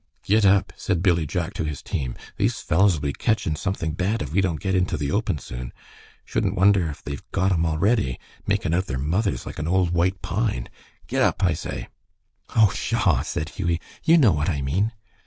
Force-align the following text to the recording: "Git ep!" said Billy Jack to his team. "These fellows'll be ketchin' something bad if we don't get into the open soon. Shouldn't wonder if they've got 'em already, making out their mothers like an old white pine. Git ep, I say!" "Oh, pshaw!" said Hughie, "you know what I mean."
"Git 0.23 0.45
ep!" 0.45 0.73
said 0.75 1.03
Billy 1.03 1.27
Jack 1.27 1.53
to 1.53 1.63
his 1.63 1.83
team. 1.83 2.15
"These 2.35 2.59
fellows'll 2.59 3.01
be 3.01 3.13
ketchin' 3.13 3.55
something 3.55 3.91
bad 3.91 4.23
if 4.23 4.33
we 4.33 4.41
don't 4.41 4.59
get 4.59 4.73
into 4.73 4.97
the 4.97 5.11
open 5.11 5.37
soon. 5.37 5.71
Shouldn't 6.25 6.55
wonder 6.55 6.89
if 6.89 7.03
they've 7.03 7.21
got 7.31 7.51
'em 7.51 7.67
already, 7.67 8.19
making 8.47 8.73
out 8.73 8.87
their 8.87 8.97
mothers 8.97 9.45
like 9.45 9.59
an 9.59 9.67
old 9.67 9.91
white 9.91 10.19
pine. 10.23 10.69
Git 11.05 11.21
ep, 11.21 11.43
I 11.43 11.53
say!" 11.53 11.87
"Oh, 12.55 12.71
pshaw!" 12.73 13.21
said 13.21 13.49
Hughie, 13.49 13.79
"you 14.03 14.17
know 14.17 14.31
what 14.31 14.49
I 14.49 14.63
mean." 14.63 14.91